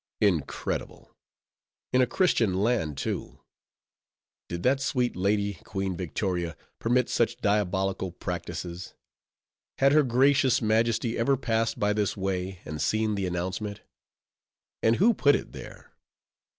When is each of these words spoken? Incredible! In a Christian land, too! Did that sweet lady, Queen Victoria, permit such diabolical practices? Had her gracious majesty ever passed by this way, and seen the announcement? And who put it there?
Incredible! 0.21 1.15
In 1.93 2.01
a 2.01 2.07
Christian 2.07 2.55
land, 2.59 2.97
too! 2.97 3.39
Did 4.49 4.63
that 4.63 4.81
sweet 4.81 5.15
lady, 5.15 5.59
Queen 5.63 5.95
Victoria, 5.95 6.57
permit 6.79 7.07
such 7.07 7.37
diabolical 7.37 8.11
practices? 8.11 8.95
Had 9.77 9.91
her 9.91 10.01
gracious 10.01 10.59
majesty 10.59 11.19
ever 11.19 11.37
passed 11.37 11.79
by 11.79 11.93
this 11.93 12.17
way, 12.17 12.61
and 12.65 12.81
seen 12.81 13.13
the 13.13 13.27
announcement? 13.27 13.81
And 14.81 14.95
who 14.95 15.13
put 15.13 15.35
it 15.35 15.51
there? 15.51 15.91